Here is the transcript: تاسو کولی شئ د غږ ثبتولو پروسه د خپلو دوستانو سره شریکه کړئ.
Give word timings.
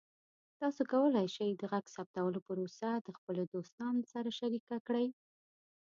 تاسو 0.59 0.81
کولی 0.91 1.27
شئ 1.35 1.49
د 1.57 1.63
غږ 1.71 1.85
ثبتولو 1.95 2.39
پروسه 2.47 2.89
د 3.05 3.07
خپلو 3.17 3.43
دوستانو 3.53 4.01
سره 4.13 4.29
شریکه 4.39 4.77
کړئ. 4.87 5.07